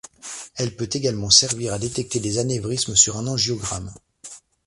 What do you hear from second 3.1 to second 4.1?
un angiogramme.